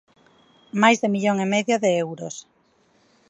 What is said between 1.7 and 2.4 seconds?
de euros.